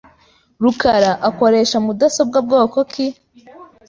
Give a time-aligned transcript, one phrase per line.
[0.63, 3.07] rukara akoresha mudasobwa bwoko ki?